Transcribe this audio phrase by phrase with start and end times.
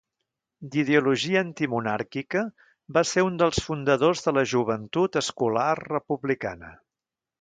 [0.75, 2.41] D'ideologia antimonàrquica,
[2.97, 6.73] va ser un dels fundadors de la Joventut Escolar Republicana.